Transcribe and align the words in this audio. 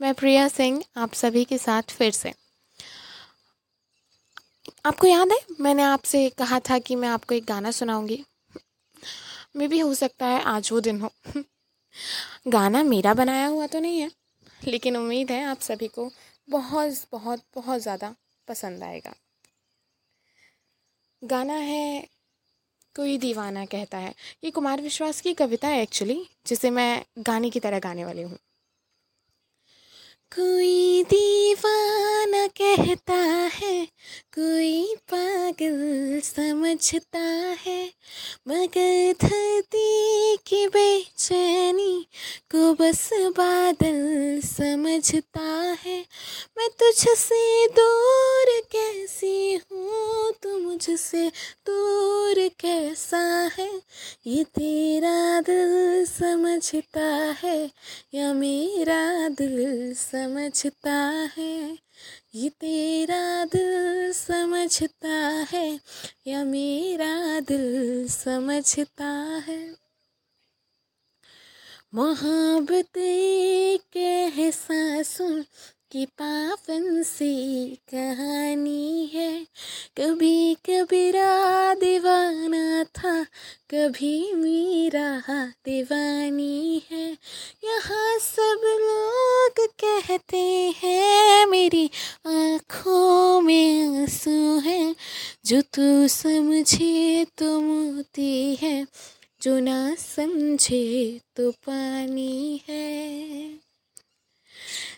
मैं 0.00 0.14
प्रिया 0.14 0.46
सिंह, 0.48 0.82
आप 0.96 1.12
सभी 1.12 1.44
के 1.44 1.58
साथ 1.58 1.82
फिर 1.90 2.10
से। 2.12 2.32
आपको 4.86 5.06
याद 5.06 5.32
है, 5.32 5.38
मैंने 5.60 5.82
आपसे 5.82 6.28
कहा 6.38 6.60
था 6.60 6.78
कि 6.78 6.96
मैं 6.96 7.08
आपको 7.08 7.34
एक 7.34 7.44
गाना 7.44 7.70
सुनाऊँगी। 7.70 8.24
मे 9.56 9.68
भी 9.68 9.78
हो 9.78 9.94
सकता 9.94 10.26
है 10.26 10.42
आज 10.46 10.72
वो 10.72 10.80
दिन 10.80 11.00
हो। 11.00 11.12
गाना 12.48 12.82
मेरा 12.82 13.14
बनाया 13.14 13.46
हुआ 13.46 13.66
तो 13.66 13.80
नहीं 13.80 14.00
है, 14.00 14.10
लेकिन 14.60 14.96
उम्मीद 14.96 15.30
है 15.30 15.44
आप 15.44 15.60
सभी 15.60 15.88
को 15.88 16.10
बहुत 16.48 17.06
बहुत 17.12 17.40
बहुत 17.54 17.80
ज़्यादा 17.80 18.14
पसंद 18.48 18.82
आएगा। 18.82 19.14
गाना 21.24 21.54
है, 21.54 22.08
कोई 22.96 23.18
दीवाना 23.18 23.64
कहता 23.64 23.98
है। 23.98 24.14
ये 24.44 24.50
कुमार 24.50 24.80
विश्वास 24.80 25.20
की 25.20 25.34
कविता 25.34 25.68
है 25.68 25.82
एक्चुअली 25.82 26.26
जिसे 26.46 26.70
मैं 26.70 27.04
गाने 27.18 27.50
की 27.50 27.60
तरह 27.60 27.78
गाने 27.78 28.04
वाली 28.04 28.22
हूँ। 28.22 28.38
कोई 30.32 31.04
दीवाना 31.04 32.46
कहता 32.46 33.16
है, 33.54 33.86
कोई 34.34 34.94
पागल 35.12 36.20
समझता 36.20 37.18
है, 37.66 37.92
मगर 38.48 39.12
धरती 39.12 40.36
की 40.36 40.66
बेचैनी 40.68 42.06
को 42.50 42.74
बस 42.74 43.10
बादल 43.12 44.40
समझता 44.44 45.76
है। 45.80 45.98
मैं 46.58 46.68
तुझसे 46.68 47.66
दूर 47.68 48.33
कैसी 48.74 49.54
हूँ 49.54 50.32
तू 50.42 50.58
मुझसे 50.58 51.28
दूर 51.66 52.48
कैसा 52.60 53.50
है? 53.58 53.70
ये 54.26 54.44
तेरा 54.44 55.40
दिल 55.40 56.04
समझता 56.04 57.34
है 57.42 57.70
या 58.14 58.32
मेरा 58.32 59.28
दिल 59.28 59.94
समझता 59.94 61.28
है? 61.36 61.78
ये 62.34 62.48
तेरा 62.48 63.44
दिल 63.44 64.12
समझता 64.12 65.44
है 65.52 65.80
या 66.26 66.44
मेरा 66.44 67.40
दिल 67.40 68.06
समझता 68.08 69.10
है? 69.46 69.84
मोहब्बत 71.94 72.93
की 75.94 76.06
पावन 76.06 77.02
सी 77.02 77.66
कहानी 77.94 79.10
है। 79.14 79.46
कभी 80.00 80.54
कबीरा 80.54 81.74
दीवाना 81.74 82.84
था, 82.84 83.24
कभी 83.74 84.32
मीरा 84.32 85.22
दीवानी 85.64 86.82
है। 86.90 87.10
यहाँ 87.64 88.18
सब 88.18 88.60
लोग 88.64 89.68
कहते 89.84 90.74
हैं, 90.82 91.46
मेरी 91.46 91.90
आँखों 92.26 93.40
में 93.40 94.02
आँसू 94.02 94.58
है। 94.58 94.96
जो 95.46 95.60
तू 95.60 96.08
समझे 96.08 97.26
तो 97.38 97.60
मोती 97.60 98.54
है, 98.54 98.86
जो 99.42 99.58
ना 99.58 99.94
समझे 99.94 101.20
तो 101.36 101.50
पानी 101.50 102.60
है। 102.68 103.63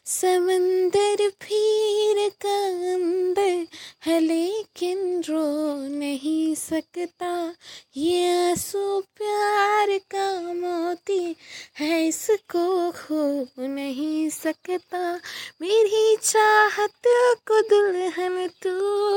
समंदर 0.07 1.17
फिर 1.17 2.29
का 2.29 2.59
अंदर 2.95 3.67
है, 4.05 4.21
लेकिन 4.21 5.21
रो 5.21 5.75
नहीं 5.89 6.55
सकता। 6.55 7.55
ये 7.97 8.51
आँसू 8.51 9.01
प्यार 9.01 9.99
का 9.99 10.43
मोती 10.53 11.37
है, 11.77 12.07
इसको 12.09 12.91
खो 12.91 13.47
नहीं 13.67 14.31
सकता। 14.31 15.21
मेरी 15.61 16.17
चाहत 16.17 17.03
को 17.49 17.61
दुल्हन 17.63 18.49
तू 18.49 18.75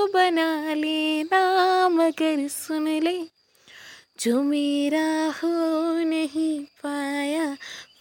बना 0.07 0.73
लेना, 0.73 1.89
मगर 1.89 2.47
सुन 2.47 2.87
ले, 2.87 3.19
जो 4.19 4.41
मेरा 4.43 5.33
हो 5.43 5.53
नहीं 6.03 6.59
पाया 6.59 7.08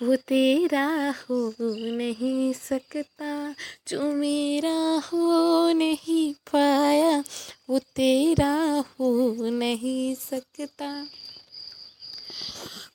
वो 0.02 0.16
तेरा 0.16 1.14
हो 1.20 1.54
नहीं 1.96 2.52
सकता, 2.52 3.54
जो 3.88 4.12
मेरा 4.12 5.02
हो 5.12 5.72
नहीं 5.72 6.34
पाया, 6.34 7.24
वो 7.70 7.78
तेरा 7.78 8.84
हो 9.00 9.34
नहीं 9.50 10.14
सकता। 10.14 11.06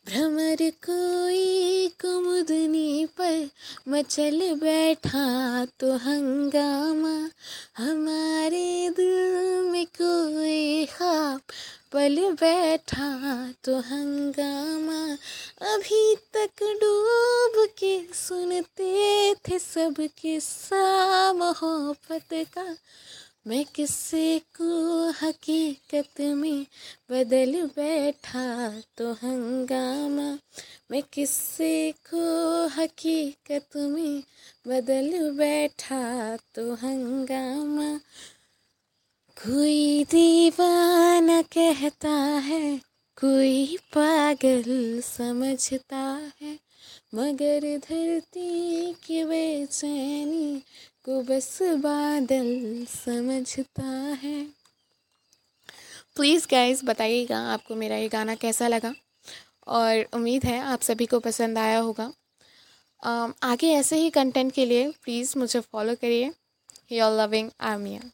भ्रमर 0.08 0.58
कोई 0.62 1.88
कुमुदनी 2.02 3.06
पर 3.06 3.50
मचल 3.90 4.40
बैठा 4.56 5.66
तो 5.80 5.94
हंगामा, 5.98 7.30
हमारे 7.78 8.90
दिल 8.90 9.72
में 9.72 9.86
कोई 9.86 10.86
खाब 10.86 11.42
पल 11.94 12.16
बैठा 12.42 13.08
तो 13.64 13.76
हंगामा 13.80 15.02
अभी 15.74 16.16
तक 16.16 16.64
डूब 16.82 17.68
के 17.78 18.14
सुनते 18.14 19.34
थे 19.34 19.60
सब 19.60 19.96
किस्सा 20.18 21.34
मोहब्बत 21.34 22.34
का। 22.34 22.78
मैं 23.48 23.66
किस्से 23.66 24.42
को 24.56 25.10
हकीकत 25.22 26.22
में 26.22 26.66
बदल 27.12 27.62
बैठा 27.76 28.74
तो 28.98 29.12
हंगामा 29.14 30.38
मैं 30.92 31.04
किस्से 31.14 31.94
को 32.14 32.24
हकीकत 32.68 33.76
में 33.76 34.24
बदल 34.68 35.32
बैठा 35.32 36.38
तो 36.56 36.74
हंगामा 36.74 38.00
कोई 39.38 40.04
दीवाना 40.04 41.42
कहता 41.42 42.10
है, 42.40 42.78
कोई 43.16 43.78
पागल 43.78 45.02
समझता 45.02 46.32
है, 46.42 46.54
मगर 47.16 47.78
धरती 47.78 48.94
की 48.94 49.24
बेचैनी 49.24 50.62
को 51.04 51.22
बस 51.22 51.60
बादल 51.62 52.86
समझता 52.90 53.90
है। 54.24 54.46
प्लीज़ 56.16 56.48
गाइस 56.52 56.84
बताइएगा 56.84 57.40
आपको 57.54 57.76
मेरा 57.76 57.98
ये 57.98 58.10
गाना 58.10 58.36
कैसा 58.36 58.68
लगा? 58.68 58.94
और 59.68 60.06
उम्मीद 60.14 60.46
है 60.46 60.60
आप 60.60 60.82
सभी 60.82 61.06
को 61.06 61.20
पसंद 61.20 61.58
आया 61.58 61.80
होगा। 61.80 62.12
आगे 63.44 63.74
ऐसे 63.74 63.98
ही 63.98 64.10
कंटेंट 64.10 64.52
के 64.52 64.66
लिए 64.66 64.92
प्लीज़ 65.04 65.38
मुझे 65.38 65.60
फॉलो 65.60 65.96
करिए। 65.96 66.32
Your 66.92 67.22
loving 67.22 67.50
Armiya 67.62 68.12